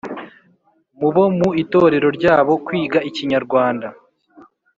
mu 0.99 1.09
bo 1.15 1.25
mu 1.37 1.49
itorero 1.63 2.07
ryabo 2.17 2.53
kwiga 2.65 2.99
ikinyarwanda 3.09 3.87